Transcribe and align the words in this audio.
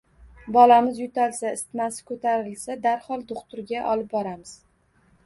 Bolamiz 0.53 1.01
yo‘talsa, 1.01 1.51
isitmasi 1.57 2.05
ko‘tarilsa, 2.11 2.79
darhol 2.87 3.27
do‘xtirga 3.33 3.85
olib 3.93 4.09
boramiz. 4.17 4.57